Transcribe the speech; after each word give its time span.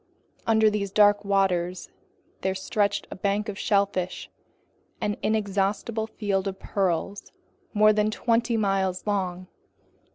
Under 0.47 0.67
these 0.71 0.89
dark 0.89 1.23
waters 1.23 1.91
there 2.41 2.55
stretched 2.55 3.07
the 3.11 3.15
bank 3.15 3.47
of 3.47 3.59
shellfish, 3.59 4.31
an 4.99 5.15
inexhaustible 5.21 6.07
field 6.07 6.47
of 6.47 6.57
pearls 6.57 7.31
more 7.75 7.93
than 7.93 8.09
twenty 8.09 8.57
miles 8.57 9.05
long. 9.05 9.45